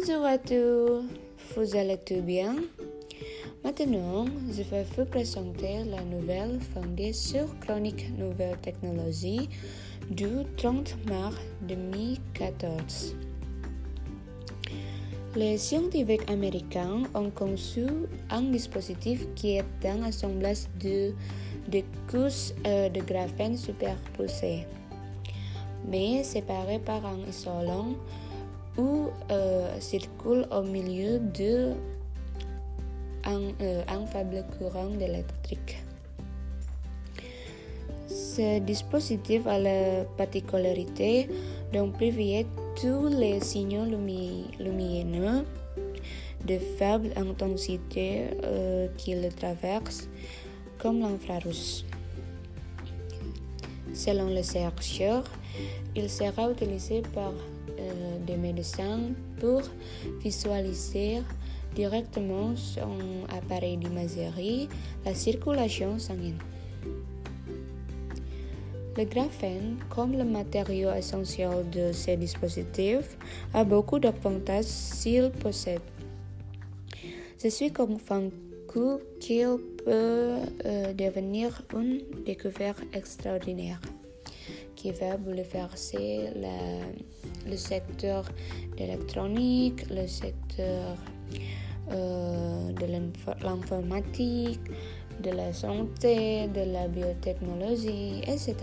Bonjour 0.00 0.24
à 0.24 0.38
tous, 0.38 1.02
vous 1.54 1.76
allez 1.76 1.98
tout 1.98 2.22
bien? 2.22 2.56
Maintenant, 3.62 4.24
je 4.50 4.62
vais 4.62 4.84
vous 4.96 5.04
présenter 5.04 5.84
la 5.84 6.02
nouvelle 6.02 6.58
fondée 6.72 7.12
sur 7.12 7.58
Chronique 7.60 8.06
Nouvelle 8.16 8.56
Technologie 8.62 9.50
du 10.10 10.28
30 10.56 10.96
mars 11.06 11.36
2014. 11.68 13.14
Les 15.36 15.58
scientifiques 15.58 16.30
américains 16.30 17.02
ont 17.14 17.30
conçu 17.30 17.84
un 18.30 18.42
dispositif 18.42 19.26
qui 19.34 19.56
est 19.56 19.84
un 19.84 20.04
assemblage 20.04 20.64
de, 20.82 21.12
de 21.68 21.82
couches 22.10 22.54
euh, 22.66 22.88
de 22.88 23.00
graphène 23.02 23.56
superposées, 23.56 24.66
mais 25.86 26.24
séparées 26.24 26.78
par 26.78 27.04
un 27.04 27.18
isolant 27.28 27.96
ou 28.76 29.08
euh, 29.30 29.80
circule 29.80 30.46
au 30.50 30.62
milieu 30.62 31.18
de 31.18 31.72
euh, 33.26 33.82
un 33.88 34.06
faible 34.06 34.44
courant 34.58 34.92
électrique. 34.98 35.82
Ce 38.06 38.58
dispositif 38.60 39.46
a 39.46 39.58
la 39.58 40.04
particularité 40.16 41.28
d'amplifier 41.72 42.46
tous 42.80 43.08
les 43.08 43.40
signaux 43.40 43.84
lumineux 43.84 45.44
de 46.46 46.58
faible 46.58 47.10
intensité 47.16 48.30
euh, 48.42 48.88
qui 48.96 49.14
le 49.14 49.28
traversent, 49.28 50.08
comme 50.78 51.00
l'infrarouge. 51.00 51.84
Selon 53.92 54.28
les 54.28 54.42
chercheurs, 54.42 55.30
il 55.94 56.08
sera 56.08 56.50
utilisé 56.50 57.02
par 57.14 57.32
euh, 57.80 58.18
des 58.26 58.36
médecins 58.36 59.00
pour 59.40 59.62
visualiser 60.22 61.22
directement 61.74 62.54
son 62.56 62.98
appareil 63.28 63.76
d'imagerie 63.76 64.68
la 65.04 65.14
circulation 65.14 65.98
sanguine. 65.98 66.38
Le 68.96 69.04
graphène, 69.04 69.76
comme 69.88 70.12
le 70.12 70.24
matériau 70.24 70.90
essentiel 70.92 71.70
de 71.70 71.92
ces 71.92 72.16
dispositifs, 72.16 73.16
a 73.54 73.64
beaucoup 73.64 73.98
d'avantages 73.98 74.64
s'il 74.64 75.30
possède. 75.30 75.80
Je 77.42 77.48
suis 77.48 77.72
convaincu 77.72 78.32
qu'il 79.20 79.56
peut 79.84 80.34
euh, 80.66 80.92
devenir 80.92 81.62
une 81.72 82.00
découverte 82.26 82.82
extraordinaire 82.92 83.80
qui 84.80 84.92
va 84.92 85.18
bouleverser 85.18 86.30
le 87.46 87.56
secteur 87.56 88.24
de 88.72 88.78
l'électronique, 88.78 89.84
le 89.90 90.06
secteur 90.06 90.96
euh, 91.92 92.72
de 92.72 92.86
l'informatique, 93.44 94.60
de 95.22 95.30
la 95.32 95.52
santé, 95.52 96.48
de 96.48 96.72
la 96.72 96.88
biotechnologie, 96.88 98.22
etc. 98.22 98.54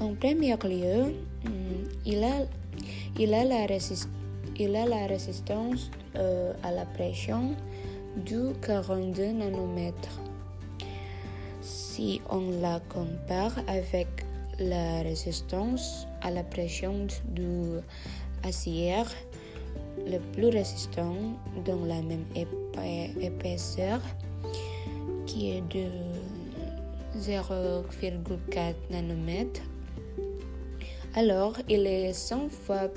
En 0.00 0.14
premier 0.14 0.56
lieu, 0.64 1.12
mm, 1.44 2.06
la, 2.06 2.46
il 3.18 3.34
a 3.34 3.44
la 3.44 5.06
résistance 5.06 5.90
euh, 6.16 6.54
à 6.62 6.72
la 6.72 6.86
pression 6.86 7.54
du 8.24 8.54
42 8.62 9.32
nanomètres. 9.32 10.27
Si 11.98 12.22
on 12.30 12.60
la 12.62 12.78
compare 12.88 13.58
avec 13.66 14.06
la 14.60 15.02
résistance 15.02 16.06
à 16.22 16.30
la 16.30 16.44
pression 16.44 17.08
du 17.30 17.80
acier, 18.44 19.02
le 20.06 20.20
plus 20.32 20.46
résistant 20.46 21.16
dans 21.64 21.84
la 21.84 22.00
même 22.02 22.24
épaisseur 23.20 24.00
qui 25.26 25.50
est 25.50 25.62
de 25.74 25.88
0,4 27.18 28.74
nanomètres, 28.92 29.62
alors 31.16 31.56
il 31.68 31.84
est 31.84 32.12
100 32.12 32.48
fois 32.48 32.92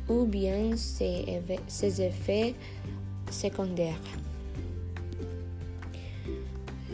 ou 0.09 0.25
bien 0.25 0.75
ses, 0.75 2.01
effets 2.01 2.55
secondaires. 3.29 4.01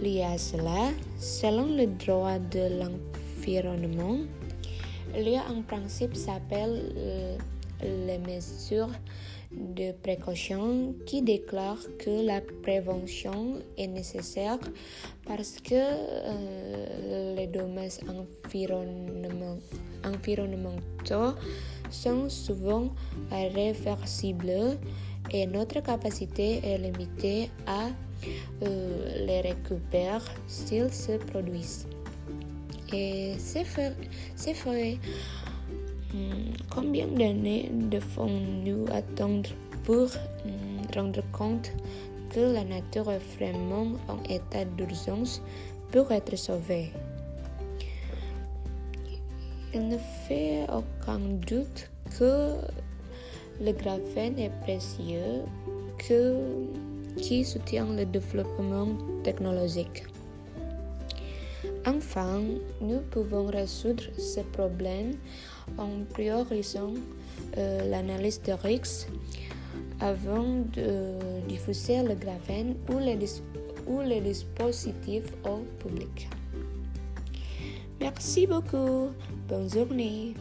Lié 0.02 0.24
à 0.24 0.38
cela, 0.38 0.92
selon 1.20 1.76
le 1.76 1.86
droit 1.88 2.40
de 2.40 2.80
l'environnement, 2.80 4.20
il 5.16 5.30
y 5.30 5.36
a 5.36 5.46
un 5.48 5.62
principe 5.62 6.16
s'appelle 6.16 6.94
euh, 6.98 7.38
les 7.84 8.18
mesures 8.19 8.92
de 9.52 9.92
précaution 9.92 10.96
qui 11.06 11.22
déclare 11.22 11.78
que 12.00 12.25
la 12.25 12.42
prévention 12.64 13.59
est 13.78 13.88
nécessaire 13.88 14.59
parce 15.25 15.57
que 15.60 15.74
euh, 15.75 17.36
les 17.36 17.48
dommages 17.48 18.00
environnementaux 20.06 21.36
sont 21.89 22.30
souvent 22.30 22.94
réversibles 23.30 24.78
et 25.31 25.45
notre 25.45 25.81
capacité 25.81 26.62
est 26.63 26.78
limitée 26.78 27.50
à 27.68 27.89
euh, 28.63 29.25
les 29.25 29.42
récupérer 29.42 30.19
s'ils 30.48 30.94
se 30.94 31.18
produisent. 31.18 31.88
Et 32.94 33.36
c'est 33.38 33.63
vrai. 33.63 34.98
Hmm, 36.13 36.52
combien 36.69 37.08
d'années 37.08 37.72
devons-nous 37.72 38.86
attendre 38.92 39.50
pour 39.86 40.08
hmm, 40.46 40.94
rendre 40.94 41.24
compte 41.31 41.72
que 42.30 42.40
la 42.40 42.66
nature 42.66 43.10
est 43.12 43.22
vraiment 43.38 43.94
en 44.10 44.22
état 44.30 44.66
d'urgence 44.66 45.42
pour 45.92 46.12
être 46.12 46.36
sauvée? 46.38 46.92
Il 49.74 49.88
ne 49.88 49.98
fait 50.28 50.66
aucun 50.68 51.19
doute 51.48 51.90
que 52.19 52.56
le 53.62 53.72
graphène 53.72 54.38
est 54.38 54.52
précieux, 54.64 55.44
que, 55.98 56.36
qui 57.16 57.46
soutient 57.46 57.88
le 57.94 58.06
développement 58.06 58.90
technologique. 59.24 60.04
Enfin, 61.86 62.42
nous 62.80 63.00
pouvons 63.10 63.48
résoudre 63.48 64.04
ce 64.18 64.42
problème 64.42 65.13
en 65.78 66.04
priorisant 66.13 66.94
euh, 67.57 67.89
l'analyse 67.89 68.42
de 68.44 68.54
risques 68.54 69.07
avant 70.00 70.63
de 70.74 71.42
diffuser 71.48 72.04
le 72.04 72.16
graphène 72.16 72.75
ou 72.89 73.00
les, 73.00 73.18
ou 73.88 74.01
les 74.01 74.22
dispositifs 74.22 75.31
au 75.45 75.60
public. 75.80 76.30
Merci 78.00 78.48
beaucoup. 78.48 79.10
Bonne 79.48 79.69
journée. 79.69 80.33